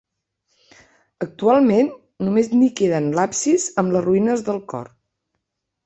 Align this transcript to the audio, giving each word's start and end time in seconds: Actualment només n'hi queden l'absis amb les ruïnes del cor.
Actualment 1.25 1.91
només 2.29 2.51
n'hi 2.57 2.71
queden 2.83 3.13
l'absis 3.21 3.71
amb 3.85 3.97
les 3.97 4.09
ruïnes 4.11 4.47
del 4.51 4.63
cor. 4.75 4.93